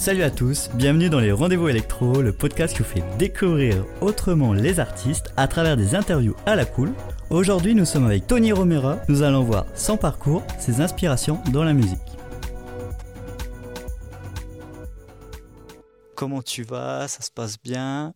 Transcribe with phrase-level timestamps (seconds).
[0.00, 4.54] Salut à tous, bienvenue dans les Rendez-vous Électro, le podcast qui vous fait découvrir autrement
[4.54, 6.94] les artistes à travers des interviews à la cool.
[7.28, 8.98] Aujourd'hui, nous sommes avec Tony Romera.
[9.10, 11.98] Nous allons voir son parcours, ses inspirations dans la musique.
[16.14, 17.06] Comment tu vas?
[17.06, 18.14] Ça se passe bien?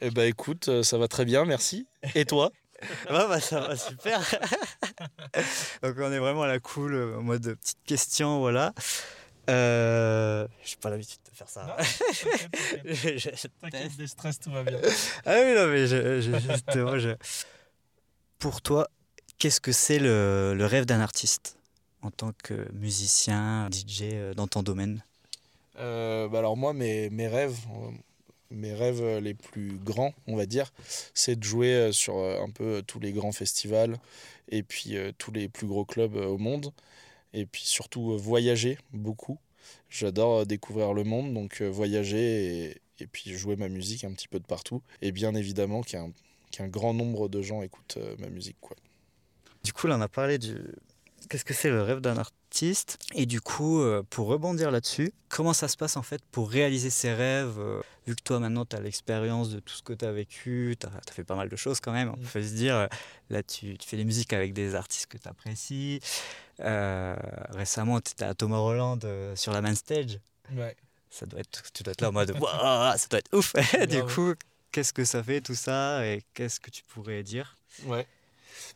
[0.00, 1.86] Eh ben écoute, euh, ça va très bien, merci.
[2.16, 2.50] Et toi?
[3.08, 4.20] Ouais, bah, ça va super.
[5.82, 8.74] Donc on est vraiment à la cool, euh, en mode petite question, voilà.
[9.48, 11.76] Euh, j'ai pas l'habitude de faire ça.
[13.60, 14.78] T'inquiète, des stress, tout va bien.
[15.24, 17.16] ah oui, non, mais je, je-
[18.38, 18.88] Pour toi,
[19.38, 21.56] qu'est-ce que c'est le, le rêve d'un artiste
[22.02, 25.02] en tant que musicien, DJ euh, dans ton domaine?
[25.78, 27.90] Euh, bah alors moi, mes, mes rêves, euh,
[28.50, 30.72] mes rêves les plus grands, on va dire,
[31.14, 33.96] c'est de jouer sur un peu tous les grands festivals
[34.48, 36.72] et puis tous les plus gros clubs au monde.
[37.36, 39.38] Et puis surtout euh, voyager beaucoup.
[39.90, 44.12] J'adore euh, découvrir le monde, donc euh, voyager et, et puis jouer ma musique un
[44.12, 44.82] petit peu de partout.
[45.02, 46.10] Et bien évidemment qu'un
[46.50, 48.56] qu'un grand nombre de gens écoutent ma musique.
[48.60, 48.76] Quoi.
[49.64, 50.56] Du coup, là, on a parlé du.
[51.28, 52.98] Qu'est-ce que c'est le rêve d'un artiste?
[53.14, 57.12] Et du coup, pour rebondir là-dessus, comment ça se passe en fait pour réaliser ses
[57.12, 60.12] rêves euh, Vu que toi, maintenant, tu as l'expérience de tout ce que tu as
[60.12, 62.26] vécu, tu as, fait pas mal de choses quand même, on Mm.
[62.32, 62.74] peut se dire.
[62.76, 62.86] euh,
[63.28, 66.00] Là, tu, tu fais des musiques avec des artistes que tu apprécies.
[66.60, 67.16] Euh,
[67.50, 69.00] récemment, tu étais à Tomorrowland
[69.34, 70.18] sur la main stage.
[70.52, 70.74] Ouais.
[71.10, 73.52] Ça doit être, tu dois être là en mode Waouh, ça doit être ouf.
[73.88, 74.34] du coup,
[74.72, 77.56] qu'est-ce que ça fait tout ça et qu'est-ce que tu pourrais dire?
[77.84, 78.06] Ouais.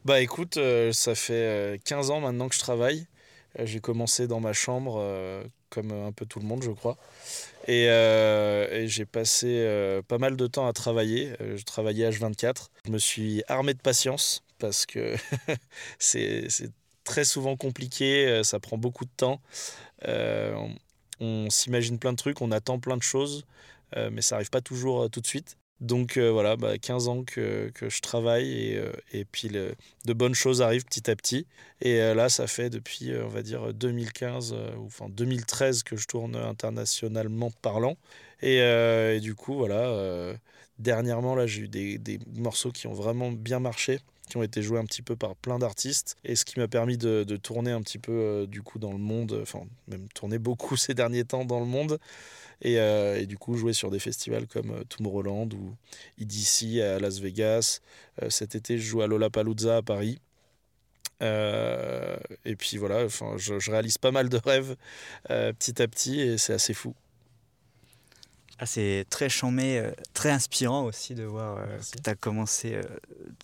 [0.05, 3.06] Bah écoute, euh, ça fait euh, 15 ans maintenant que je travaille.
[3.58, 6.96] Euh, J'ai commencé dans ma chambre, euh, comme un peu tout le monde, je crois.
[7.68, 11.32] Et, euh, j'ai passé euh, pas mal de temps à travailler.
[11.40, 12.68] Euh, je travaillais H24.
[12.86, 15.16] Je me suis armé de patience parce que
[15.98, 16.48] c'est
[17.04, 19.40] très souvent compliqué, euh, ça prend beaucoup de temps.
[20.06, 20.54] Euh,
[21.18, 23.44] on s'imagine plein de trucs, on attend plein de choses,
[23.96, 25.56] euh, mais ça n'arrive pas toujours euh, tout de suite.
[25.80, 30.13] Donc euh, voilà, bah, 15 ans que, que je travaille et, euh, et puis de
[30.13, 31.46] bonnes choses arrivent petit à petit.
[31.80, 35.96] Et euh, là, ça fait depuis, on va dire, 2015, euh, ou enfin 2013 que
[35.96, 37.96] je tourne internationalement parlant.
[38.42, 40.35] Et, et du coup, voilà,
[40.79, 44.63] dernièrement, là, j'ai eu des, des morceaux qui ont vraiment bien marché qui ont été
[44.63, 47.83] joués un petit peu par plein d'artistes et ce qui m'a permis de, tourner un
[47.83, 51.45] petit peu euh, du coup dans le monde, enfin même tourner beaucoup ces derniers temps
[51.45, 51.98] dans le monde
[52.63, 55.74] et, euh, et du coup jouer sur des festivals comme euh, Tomorrowland ou
[56.19, 57.80] EDC à Las Vegas.
[58.23, 60.19] Euh, cet été, je joue à Lollapalooza à Paris.
[61.23, 64.77] Euh, et puis voilà, enfin, je, réalise pas mal de rêves
[65.30, 66.95] euh, petit à petit et c'est assez fou.
[68.62, 71.92] Ah, c'est très chambé, euh, très inspirant aussi de voir euh, Merci.
[71.92, 72.82] que tu as commencé euh,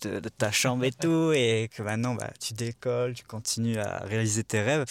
[0.03, 3.97] de, de ta chambre et tout, et que maintenant bah, tu décolles, tu continues à
[4.05, 4.85] réaliser tes rêves.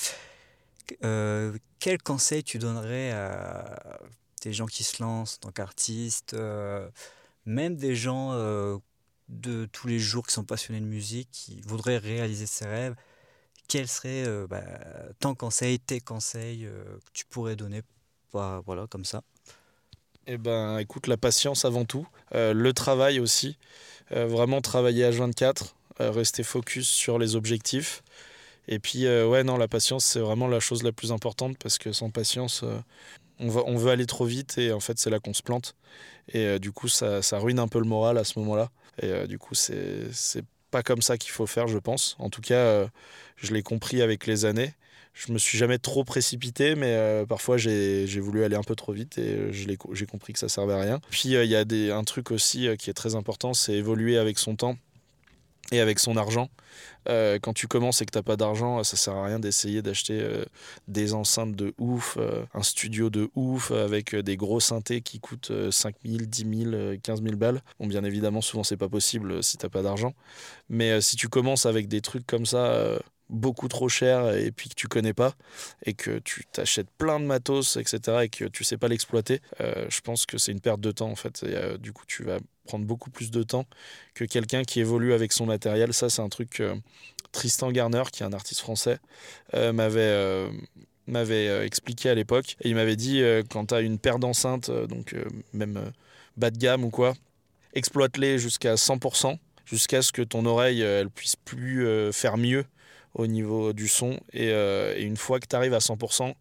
[1.04, 4.00] Euh, quel conseil tu donnerais à
[4.42, 6.90] des gens qui se lancent en tant qu'artistes, euh,
[7.44, 8.78] même des gens euh,
[9.28, 12.96] de tous les jours qui sont passionnés de musique, qui voudraient réaliser ses rêves
[13.68, 14.62] Quels seraient bah,
[15.20, 17.82] ton conseil, tes conseils que tu pourrais donner
[18.32, 19.22] bah, voilà, comme ça?
[20.26, 23.56] Eh ben, écoute, la patience avant tout, Euh, le travail aussi,
[24.12, 28.02] Euh, vraiment travailler à 24, euh, rester focus sur les objectifs.
[28.68, 31.78] Et puis, euh, ouais, non, la patience, c'est vraiment la chose la plus importante parce
[31.78, 32.64] que sans patience,
[33.40, 35.76] on, va, on veut aller trop vite et en fait, c'est là qu'on se plante.
[36.32, 38.70] Et du coup, ça, ça ruine un peu le moral à ce moment-là.
[39.02, 42.16] Et du coup, c'est pas comme ça qu'il faut faire, je pense.
[42.20, 42.88] En tout cas,
[43.36, 44.74] je l'ai compris avec les années.
[45.16, 48.92] Je me suis jamais trop précipité, mais euh, parfois j'ai voulu aller un peu trop
[48.92, 51.00] vite et euh, j'ai compris que ça servait à rien.
[51.10, 54.38] Puis euh, il y a un truc aussi qui est très important, c'est évoluer avec
[54.38, 54.76] son temps
[55.72, 56.50] et avec son argent.
[57.06, 60.24] Quand tu commences et que t'as pas d'argent, ça sert à rien d'essayer d'acheter
[60.88, 62.18] des enceintes de ouf,
[62.52, 66.74] un studio de ouf avec des gros synthés qui coûtent euh, 5 000, 10 000,
[66.74, 67.62] euh, 15 000 balles.
[67.78, 70.14] Bon, bien évidemment, souvent c'est pas possible si t'as pas d'argent.
[70.68, 74.74] Mais si tu commences avec des trucs comme ça, beaucoup trop chers et puis que
[74.74, 75.34] tu connais pas
[75.84, 78.18] et que tu t'achètes plein de matos, etc.
[78.22, 81.10] et que tu sais pas l'exploiter, euh, je pense que c'est une perte de temps
[81.10, 81.42] en fait.
[81.42, 83.66] Et, euh, du coup, tu vas prendre beaucoup plus de temps
[84.14, 85.92] que quelqu'un qui évolue avec son matériel.
[85.92, 86.74] Ça, c'est un truc que
[87.32, 88.98] Tristan Garner, qui est un artiste français,
[89.54, 90.50] euh, m'avait euh,
[91.06, 92.56] m'avait euh, expliqué à l'époque.
[92.60, 95.76] Et il m'avait dit euh, quand tu as une paire d'enceintes, euh, donc euh, même
[95.76, 95.90] euh,
[96.36, 97.14] bas de gamme ou quoi,
[97.74, 102.64] exploite-les jusqu'à 100%, jusqu'à ce que ton oreille euh, elle puisse plus euh, faire mieux
[103.16, 104.20] au niveau du son.
[104.32, 106.34] Et, euh, une fois que tu arrives à 100%,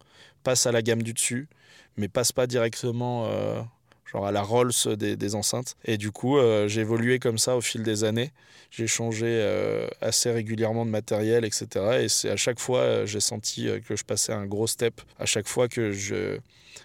[0.44, 1.48] passe à la gamme du dessus,
[1.96, 3.60] mais passe pas directement euh,
[4.04, 5.76] genre à la Rolls des, des enceintes.
[5.84, 8.30] Et du coup, euh, j'ai évolué comme ça au fil des années.
[8.70, 12.00] J'ai changé euh, assez régulièrement de matériel, etc.
[12.02, 15.00] Et c'est à chaque fois, j'ai senti que je passais un gros step.
[15.18, 16.38] À chaque fois que je.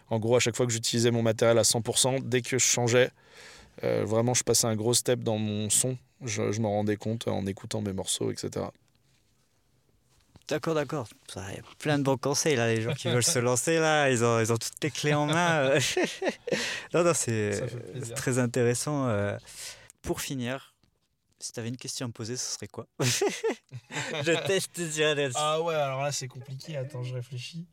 [0.10, 3.12] En gros, à chaque fois que j'utilisais mon matériel à 100%, dès que je changeais,
[3.82, 5.98] vraiment, je passais un gros step dans mon son.
[6.24, 8.66] Je, je m'en rendais compte en écoutant mes morceaux, etc.
[10.52, 11.08] D'accord, d'accord.
[11.38, 14.10] Il y a plein de bons conseils là, les gens qui veulent se lancer là,
[14.10, 15.60] ils ont, ils ont toutes les clés en main.
[15.70, 15.80] euh.
[16.94, 17.54] non, non, c'est
[18.04, 19.08] c'est très intéressant.
[19.08, 19.38] euh.
[20.02, 20.76] Pour finir,
[21.40, 22.86] si tu avais une question à me poser, ce serait quoi?
[23.00, 25.32] Je teste Adels.
[25.36, 26.76] Ah ouais, alors là, c'est compliqué.
[26.76, 27.66] Attends, je réfléchis.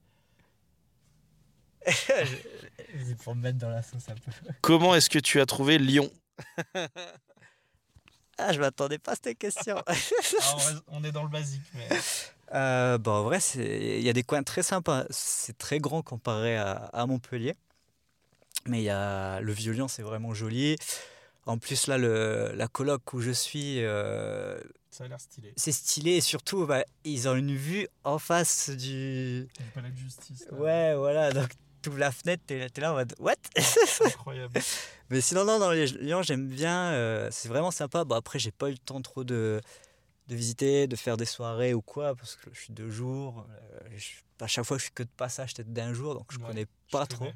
[1.85, 4.31] C'est pour me mettre dans la sauce un peu.
[4.61, 6.09] Comment est-ce que tu as trouvé Lyon?
[8.37, 9.83] Ah, je m'attendais pas à cette question.
[10.87, 11.89] On est dans le basique, mais.
[12.55, 15.05] Euh, bah, en vrai, il y a des coins très sympas.
[15.11, 17.55] C'est très grand comparé à, à Montpellier.
[18.67, 20.77] Mais y a le Vieux-Lyon, c'est vraiment joli.
[21.47, 24.61] En plus, là, le, la coloc où je suis, euh,
[24.91, 25.53] Ça a l'air stylé.
[25.57, 26.13] c'est stylé.
[26.13, 29.49] Et surtout, bah, ils ont une vue en face du.
[29.59, 30.47] Du palais de justice.
[30.53, 31.33] Ouais, voilà.
[31.33, 31.49] Donc,
[31.81, 33.35] tu ouvres la fenêtre, t'es es là en mode What?
[34.05, 34.61] Incroyable.
[35.11, 36.93] Mais sinon, non, dans les Lyon, j'aime bien.
[36.93, 38.05] euh, c'est vraiment sympa.
[38.05, 39.61] Bon, après, j'ai pas eu le temps trop de,
[40.29, 43.47] de visiter, de faire des soirées ou quoi, parce que je suis deux jours.
[43.51, 46.39] euh, je- à chaque fois, je suis que de passage, peut-être d'un jour, donc je
[46.39, 47.27] Ouais, connais pas trop.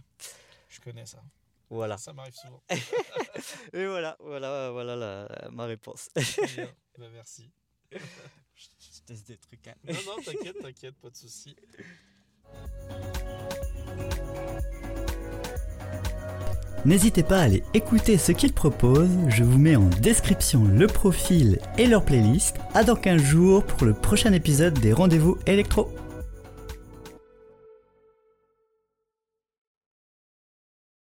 [0.68, 1.22] Je connais ça.
[1.70, 1.96] Voilà.
[1.98, 2.62] Ça m'arrive souvent.
[3.72, 6.10] Et voilà, voilà, voilà la- ma réponse.
[6.14, 7.50] bah, merci.
[7.90, 7.98] je
[8.58, 9.66] je teste des trucs.
[9.66, 9.74] hein.
[9.84, 11.56] Non, non, t'inquiète, t'inquiète, pas de souci.
[16.84, 21.58] N'hésitez pas à aller écouter ce qu'ils proposent, je vous mets en description le profil
[21.78, 22.56] et leur playlist.
[22.74, 25.92] À dans 15 jours pour le prochain épisode des rendez-vous électro.